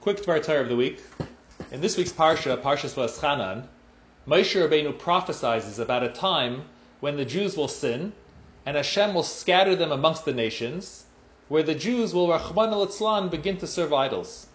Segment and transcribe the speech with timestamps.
[0.00, 1.02] Quick Dvar Torah of the week.
[1.70, 3.66] In this week's Parsha, Parshas Va'eschanan,
[4.26, 6.62] Moshe Rabbeinu prophesies about a time
[7.00, 8.14] when the Jews will sin,
[8.64, 11.04] and Hashem will scatter them amongst the nations,
[11.48, 14.46] where the Jews will Rahman al begin to serve idols.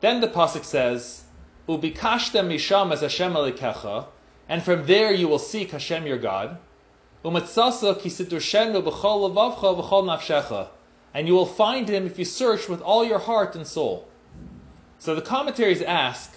[0.00, 1.24] Then the pasuk says,
[1.68, 4.06] "Ubikashtem misham as Hashem Elokecha,"
[4.48, 6.56] and from there you will seek Hashem your God.
[7.22, 10.68] Umatzasa ki sidreshenu b'chol levavcha v'chol nafshecha,
[11.12, 14.08] and you will find Him if you search with all your heart and soul.
[14.98, 16.32] So the commentaries ask,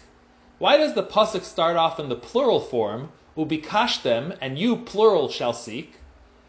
[0.58, 5.54] why does the pasuk start off in the plural form, ubikashtem, and you plural shall
[5.54, 5.96] seek,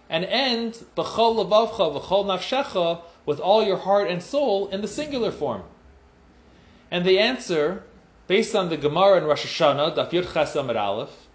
[0.08, 5.30] and end b'chol levavcha v'chol nafshecha with all your heart and soul in the singular
[5.30, 5.62] form?
[6.90, 7.84] And the answer,
[8.26, 11.28] based on the Gemara in Rosh Hashanah, Daf Yud Ches Aleph,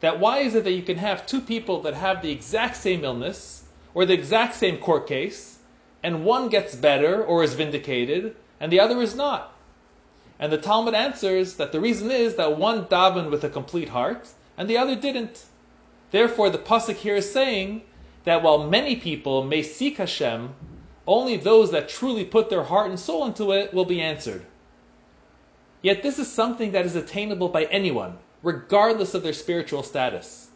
[0.00, 3.04] that why is it that you can have two people that have the exact same
[3.04, 3.62] illness
[3.94, 5.58] or the exact same court case,
[6.02, 9.54] and one gets better or is vindicated, and the other is not?
[10.40, 14.26] And the Talmud answers that the reason is that one davened with a complete heart
[14.56, 15.44] and the other didn't.
[16.10, 17.82] Therefore, the pasuk here is saying
[18.24, 20.54] that while many people may seek Hashem,
[21.06, 24.46] only those that truly put their heart and soul into it will be answered.
[25.82, 30.48] Yet this is something that is attainable by anyone, regardless of their spiritual status.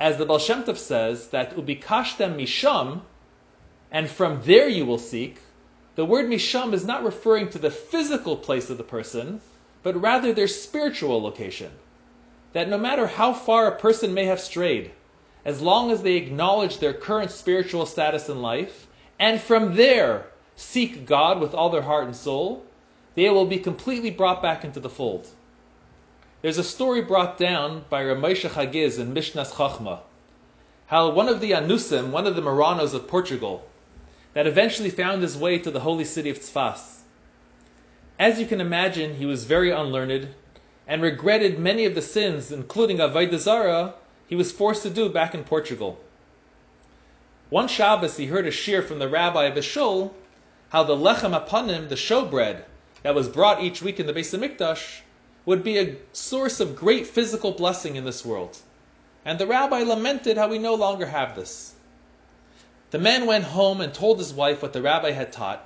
[0.00, 3.02] As the Baal Shem Tov says that ubikashtem misham,
[3.92, 5.38] and from there you will seek,
[5.94, 9.40] the word misham is not referring to the physical place of the person,
[9.82, 11.70] but rather their spiritual location.
[12.52, 14.92] That no matter how far a person may have strayed,
[15.44, 18.86] as long as they acknowledge their current spiritual status in life,
[19.18, 20.26] and from there
[20.56, 22.64] seek God with all their heart and soul,
[23.14, 25.26] they will be completely brought back into the fold.
[26.40, 30.00] There's a story brought down by Ramesha Chagiz in Mishnas Chachma,
[30.86, 33.64] how one of the Anusim, one of the Marranos of Portugal,
[34.34, 37.00] that eventually found his way to the holy city of Tzfas.
[38.18, 40.28] As you can imagine, he was very unlearned
[40.86, 43.94] and regretted many of the sins, including Avodah Zarah,
[44.26, 45.98] he was forced to do back in Portugal.
[47.50, 51.88] One Shabbos, he heard a shiur from the rabbi of his how the lechem hapanim,
[51.88, 52.64] the showbread
[53.02, 55.00] that was brought each week in the Beis Hamikdash,
[55.44, 58.56] would be a source of great physical blessing in this world.
[59.24, 61.74] And the rabbi lamented how we no longer have this.
[62.92, 65.64] The man went home and told his wife what the rabbi had taught,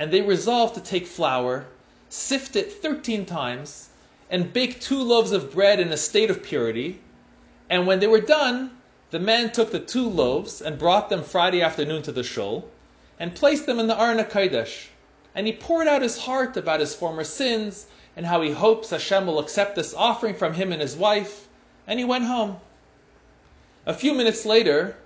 [0.00, 1.66] and they resolved to take flour,
[2.08, 3.90] sift it 13 times,
[4.28, 6.98] and bake two loaves of bread in a state of purity.
[7.68, 8.76] And when they were done,
[9.12, 12.68] the man took the two loaves and brought them Friday afternoon to the shul,
[13.16, 14.88] and placed them in the Aron Kodesh.
[15.36, 17.86] And he poured out his heart about his former sins
[18.16, 21.46] and how he hopes Hashem will accept this offering from him and his wife,
[21.86, 22.56] and he went home.
[23.86, 24.96] A few minutes later,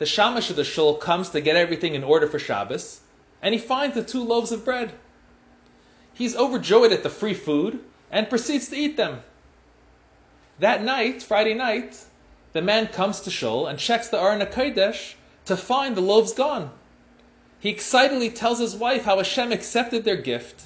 [0.00, 3.00] the shamash of the shul comes to get everything in order for Shabbos,
[3.42, 4.92] and he finds the two loaves of bread.
[6.14, 7.80] He's overjoyed at the free food
[8.10, 9.20] and proceeds to eat them.
[10.58, 12.02] That night, Friday night,
[12.54, 16.70] the man comes to shul and checks the Aron Kodesh to find the loaves gone.
[17.58, 20.62] He excitedly tells his wife how Hashem accepted their gift,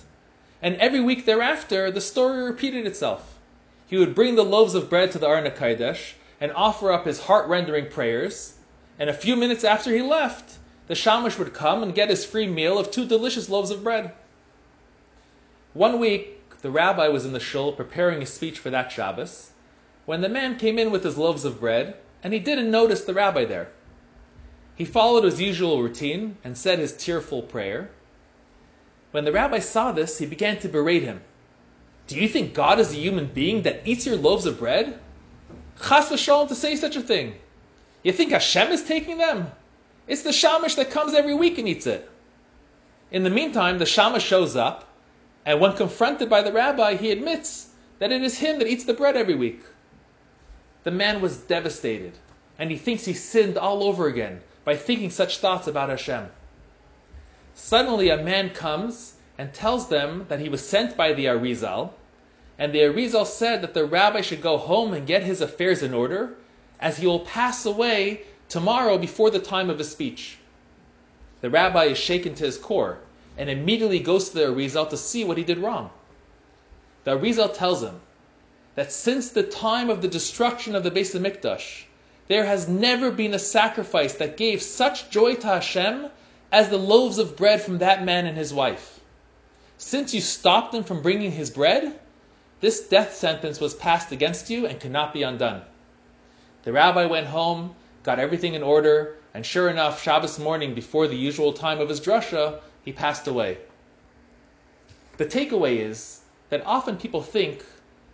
[0.62, 3.36] and every week thereafter, the story repeated itself.
[3.88, 7.22] He would bring the loaves of bread to the Aron Kodesh and offer up his
[7.22, 8.54] heart-rendering prayers,
[8.98, 12.46] and a few minutes after he left, the shamash would come and get his free
[12.46, 14.12] meal of two delicious loaves of bread.
[15.72, 19.50] One week, the rabbi was in the shul preparing a speech for that Shabbos,
[20.06, 23.14] when the man came in with his loaves of bread, and he didn't notice the
[23.14, 23.68] rabbi there.
[24.74, 27.90] He followed his usual routine and said his tearful prayer.
[29.12, 31.20] When the rabbi saw this, he began to berate him.
[32.06, 34.98] Do you think God is a human being that eats your loaves of bread?
[35.80, 37.34] Chas v'shalom to say such a thing.
[38.04, 39.50] You think Hashem is taking them?
[40.06, 42.08] It's the shamash that comes every week and eats it.
[43.10, 44.86] In the meantime, the shamash shows up,
[45.46, 48.92] and when confronted by the rabbi, he admits that it is him that eats the
[48.92, 49.62] bread every week.
[50.82, 52.12] The man was devastated,
[52.58, 56.28] and he thinks he sinned all over again by thinking such thoughts about Hashem.
[57.54, 61.92] Suddenly, a man comes and tells them that he was sent by the Arizal,
[62.58, 65.94] and the Arizal said that the rabbi should go home and get his affairs in
[65.94, 66.34] order
[66.84, 68.20] as he will pass away
[68.50, 70.36] tomorrow before the time of his speech.
[71.40, 72.98] The rabbi is shaken to his core
[73.38, 75.90] and immediately goes to the Arizal to see what he did wrong.
[77.04, 78.02] The Arizal tells him
[78.74, 81.84] that since the time of the destruction of the Beis Hamikdash,
[82.28, 86.10] there has never been a sacrifice that gave such joy to Hashem
[86.52, 89.00] as the loaves of bread from that man and his wife.
[89.78, 91.98] Since you stopped him from bringing his bread,
[92.60, 95.62] this death sentence was passed against you and cannot be undone.
[96.64, 101.14] The rabbi went home, got everything in order, and sure enough, Shabbos morning, before the
[101.14, 103.58] usual time of his drasha, he passed away.
[105.18, 107.66] The takeaway is that often people think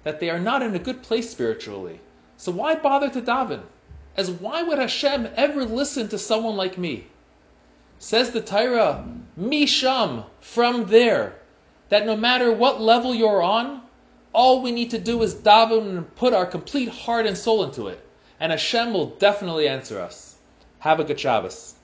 [0.02, 2.00] that they are not in a good place spiritually.
[2.37, 3.62] So why bother to daven?
[4.17, 7.06] As why would Hashem ever listen to someone like me?
[8.00, 9.06] Says the Torah,
[9.38, 11.35] Misham, from there,
[11.88, 13.82] that no matter what level you're on,
[14.32, 17.87] all we need to do is daven and put our complete heart and soul into
[17.87, 18.05] it.
[18.40, 20.34] And Hashem will definitely answer us.
[20.81, 21.75] Have a good Shabbos.